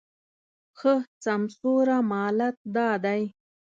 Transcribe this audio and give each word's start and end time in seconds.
ښه 0.77 0.93
سمسوره 1.23 1.97
مالت 2.11 2.57
دا 2.75 2.89
دی 3.05 3.21